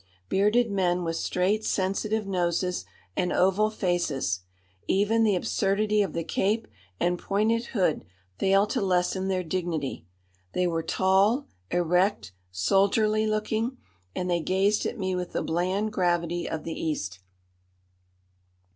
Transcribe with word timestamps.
Bearded 0.29 0.71
men 0.71 1.03
with 1.03 1.15
straight, 1.17 1.63
sensitive 1.63 2.25
noses 2.25 2.85
and 3.15 3.31
oval 3.31 3.69
faces, 3.69 4.39
even 4.87 5.23
the 5.23 5.35
absurdity 5.35 6.01
of 6.01 6.13
the 6.13 6.23
cape 6.23 6.67
and 6.99 7.19
pointed 7.19 7.65
hood 7.65 8.03
failed 8.39 8.71
to 8.71 8.81
lessen 8.81 9.27
their 9.27 9.43
dignity. 9.43 10.07
They 10.53 10.65
were 10.65 10.81
tall, 10.81 11.49
erect, 11.69 12.31
soldierly 12.49 13.27
looking, 13.27 13.77
and 14.15 14.27
they 14.27 14.39
gazed 14.41 14.87
at 14.87 14.97
me 14.97 15.13
with 15.15 15.33
the 15.33 15.43
bland 15.43 15.93
gravity 15.93 16.49
of 16.49 16.63
the 16.63 16.73
East. 16.73 17.19